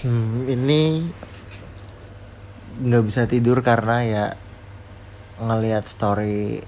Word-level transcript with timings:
Hmm, 0.00 0.48
ini 0.48 1.12
nggak 2.80 3.04
bisa 3.04 3.28
tidur 3.28 3.60
karena 3.60 3.96
ya 4.00 4.24
ngelihat 5.36 5.84
story 5.84 6.64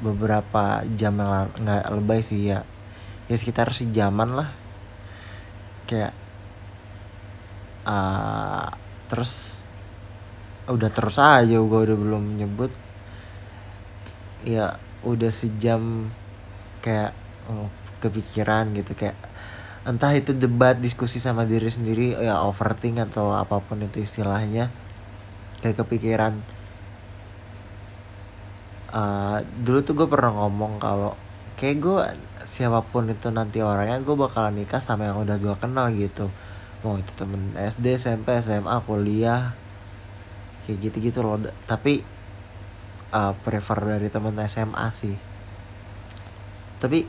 beberapa 0.00 0.80
jam 0.96 1.20
yang 1.20 1.52
nggak 1.52 1.84
lebay 1.92 2.24
sih 2.24 2.48
ya. 2.48 2.64
Ya 3.28 3.36
sekitar 3.36 3.76
sejaman 3.76 4.40
lah. 4.40 4.48
Kayak 5.84 6.16
uh, 7.84 8.72
terus 9.12 9.60
udah 10.64 10.88
terus 10.88 11.20
aja 11.20 11.60
gue 11.60 11.80
udah 11.92 11.96
belum 12.00 12.40
nyebut. 12.40 12.72
Ya 14.48 14.80
udah 15.04 15.28
sejam 15.28 16.08
kayak 16.80 17.12
oh, 17.52 17.68
kepikiran 18.00 18.72
gitu 18.72 18.96
kayak 18.96 19.25
entah 19.86 20.10
itu 20.18 20.34
debat 20.34 20.74
diskusi 20.74 21.22
sama 21.22 21.46
diri 21.46 21.70
sendiri 21.70 22.18
ya 22.18 22.42
overthink 22.42 22.98
atau 23.06 23.30
apa 23.30 23.62
pun 23.62 23.78
itu 23.78 24.02
istilahnya. 24.02 24.68
Kayak 25.62 25.86
kepikiran 25.86 26.34
uh, 28.90 29.38
dulu 29.62 29.78
tuh 29.86 29.94
gue 29.94 30.08
pernah 30.10 30.34
ngomong 30.34 30.82
kalau 30.82 31.14
kayak 31.54 31.76
gue 31.78 31.98
siapa 32.50 32.82
pun 32.82 33.06
itu 33.06 33.30
nanti 33.30 33.62
orangnya 33.62 34.02
gue 34.02 34.16
bakalan 34.18 34.58
nikah 34.58 34.82
sama 34.82 35.06
yang 35.06 35.22
udah 35.22 35.38
gue 35.38 35.54
kenal 35.62 35.86
gitu. 35.94 36.34
Mau 36.82 36.98
itu 36.98 37.12
temen 37.14 37.54
SD 37.54 37.94
SMP 37.94 38.34
SMA 38.42 38.82
kuliah 38.82 39.54
kayak 40.66 40.82
gitu 40.82 40.96
gitu 40.98 41.18
loh 41.22 41.38
tapi 41.70 42.02
uh, 43.14 43.32
prefer 43.46 43.78
dari 43.96 44.10
temen 44.10 44.34
SMA 44.50 44.86
sih. 44.90 45.14
Tapi 46.82 47.06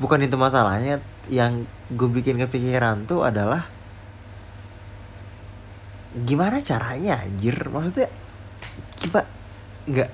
bukan 0.00 0.20
itu 0.20 0.36
masalahnya 0.36 1.00
yang 1.30 1.64
gue 1.94 2.08
bikin 2.10 2.42
kepikiran 2.42 3.06
tuh 3.06 3.22
adalah 3.22 3.64
gimana 6.26 6.58
caranya 6.60 7.22
anjir? 7.22 7.54
Maksudnya 7.70 8.10
kita 8.98 9.22
nggak. 9.86 10.10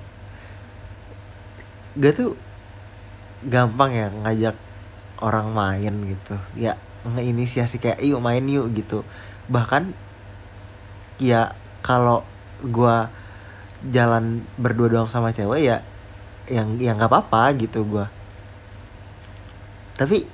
Gak 1.97 2.13
tuh 2.13 2.37
gampang 3.41 3.91
ya 3.97 4.07
ngajak 4.13 4.55
orang 5.25 5.49
main 5.49 5.93
gitu. 6.05 6.37
Ya 6.53 6.77
ngeinisiasi 7.09 7.81
kayak 7.81 8.05
yuk 8.05 8.21
main 8.21 8.45
yuk 8.45 8.69
gitu. 8.77 9.01
Bahkan 9.49 9.97
ya 11.17 11.57
kalau 11.81 12.21
gue 12.61 12.95
jalan 13.89 14.41
berdua 14.57 14.89
doang 14.89 15.09
sama 15.09 15.33
cewek 15.33 15.61
ya 15.61 15.77
yang 16.49 16.79
yang 16.81 16.97
nggak 16.97 17.11
apa-apa 17.11 17.53
gitu 17.59 17.83
gue 17.85 18.05
tapi 19.99 20.25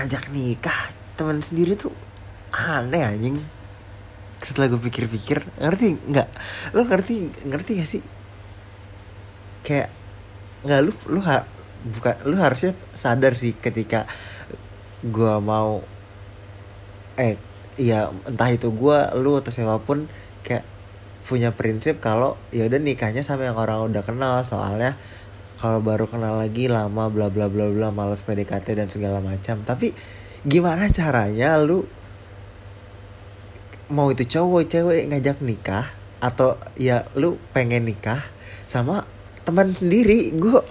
ngajak 0.00 0.32
nikah 0.32 0.80
teman 1.20 1.44
sendiri 1.44 1.76
tuh 1.76 1.92
aneh 2.56 3.04
anjing. 3.04 3.36
Setelah 4.40 4.72
gue 4.72 4.80
pikir-pikir 4.80 5.44
ngerti 5.60 6.00
nggak? 6.08 6.28
Lo 6.72 6.88
ngerti 6.88 7.28
ngerti 7.44 7.70
gak 7.76 7.90
sih? 7.92 8.02
Kayak 9.60 9.92
nggak 10.64 10.80
lu 10.80 10.92
lu 11.12 11.20
ha, 11.20 11.44
bukan 11.84 12.16
lu 12.24 12.40
harusnya 12.40 12.72
sadar 12.96 13.36
sih 13.36 13.52
ketika 13.52 14.08
gue 15.04 15.34
mau 15.44 15.84
eh 17.20 17.36
ya 17.76 18.08
entah 18.24 18.48
itu 18.48 18.72
gue 18.72 18.98
lu 19.20 19.36
atau 19.36 19.52
siapa 19.52 19.76
pun 19.84 20.08
kayak 20.40 20.64
punya 21.28 21.52
prinsip 21.52 22.00
kalau 22.00 22.40
ya 22.52 22.64
udah 22.68 22.80
nikahnya 22.80 23.20
sama 23.20 23.52
yang 23.52 23.60
orang 23.60 23.92
udah 23.92 24.00
kenal. 24.00 24.40
Soalnya 24.48 24.96
kalau 25.60 25.84
baru 25.84 26.08
kenal 26.08 26.40
lagi 26.40 26.72
lama 26.72 27.12
bla 27.12 27.28
bla 27.28 27.52
bla 27.52 27.68
bla 27.68 27.92
males 27.92 28.24
PDKT 28.24 28.80
dan 28.80 28.88
segala 28.88 29.20
macam. 29.20 29.60
Tapi 29.60 29.92
gimana 30.40 30.88
caranya 30.88 31.60
lu 31.60 31.84
mau 33.92 34.08
itu 34.08 34.24
cowok 34.24 34.64
cewek 34.72 35.12
ngajak 35.12 35.44
nikah? 35.44 35.92
Atau 36.24 36.56
ya 36.80 37.04
lu 37.12 37.36
pengen 37.52 37.84
nikah 37.84 38.24
sama 38.64 39.04
teman 39.44 39.76
sendiri? 39.76 40.32
Gue 40.32 40.64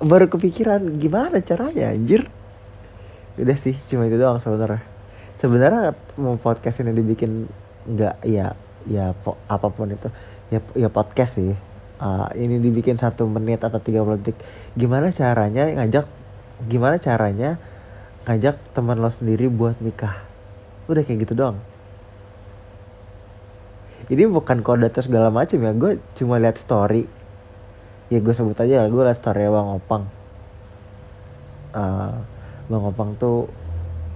baru 0.00 0.32
kepikiran 0.32 0.96
gimana 0.96 1.44
caranya 1.44 1.92
anjir? 1.92 2.24
Udah 3.36 3.60
sih 3.60 3.76
cuma 3.76 4.08
itu 4.08 4.16
doang 4.16 4.40
sebenarnya. 4.40 4.80
Sebenarnya 5.36 5.92
mau 6.16 6.40
podcast 6.40 6.80
ini 6.80 6.96
dibikin 6.96 7.44
nggak 7.84 8.24
ya 8.24 8.56
ya 8.88 9.12
po, 9.12 9.36
apa 9.52 9.68
pun 9.68 9.92
itu. 9.92 10.08
Ya 10.48 10.64
ya 10.72 10.88
podcast 10.88 11.36
sih 11.36 11.73
uh, 12.00 12.30
ini 12.34 12.62
dibikin 12.62 12.96
satu 12.96 13.26
menit 13.26 13.62
atau 13.62 13.78
tiga 13.82 14.02
puluh 14.06 14.18
detik. 14.18 14.38
Gimana 14.78 15.10
caranya 15.10 15.68
ngajak 15.70 16.06
gimana 16.70 16.96
caranya 17.02 17.58
ngajak 18.24 18.56
teman 18.72 19.02
lo 19.02 19.10
sendiri 19.10 19.50
buat 19.50 19.78
nikah? 19.82 20.22
Udah 20.86 21.02
kayak 21.04 21.28
gitu 21.28 21.34
doang. 21.34 21.58
Ini 24.08 24.28
bukan 24.28 24.60
kode 24.60 24.88
atau 24.88 25.00
segala 25.00 25.32
macam 25.32 25.58
ya 25.60 25.72
gue 25.72 25.92
cuma 26.16 26.36
lihat 26.36 26.60
story. 26.60 27.08
Ya 28.12 28.20
gue 28.20 28.34
sebut 28.36 28.56
aja 28.56 28.84
gue 28.86 29.02
lihat 29.02 29.18
story 29.18 29.48
bang 29.48 29.68
opang. 29.68 30.04
Uh, 31.74 32.14
bang 32.70 32.84
opang 32.84 33.12
tuh 33.18 33.50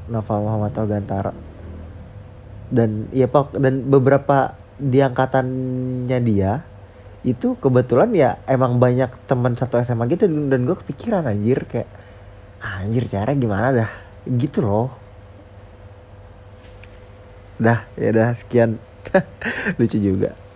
Novel 0.08 0.40
Muhammad 0.40 0.72
Gantara 0.72 1.32
dan 2.68 3.08
ya 3.12 3.28
pak 3.28 3.56
dan 3.56 3.84
beberapa 3.88 4.56
di 4.76 5.00
angkatannya 5.00 6.18
dia 6.24 6.64
itu 7.26 7.58
kebetulan 7.58 8.10
ya 8.14 8.30
emang 8.46 8.78
banyak 8.78 9.10
teman 9.26 9.58
satu 9.58 9.78
SMA 9.82 10.06
gitu 10.10 10.26
dan 10.26 10.60
gue 10.66 10.76
kepikiran 10.78 11.26
anjir 11.26 11.66
kayak 11.66 11.90
anjir 12.62 13.04
cara 13.10 13.34
gimana 13.34 13.74
dah? 13.74 13.90
Gitu 14.26 14.62
loh. 14.62 14.90
Dah 17.58 17.86
ya 17.98 18.10
dah 18.14 18.30
sekian. 18.38 18.78
Lucu 19.80 19.98
juga 19.98 20.47